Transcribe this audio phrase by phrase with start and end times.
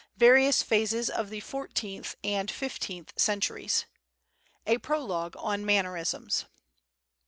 [0.17, 3.85] VARIOUS PHASES OF THE FOURTEENTH AND FIFTEENTH CENTURIES.
[4.65, 6.45] A Prologue on Mannerisms.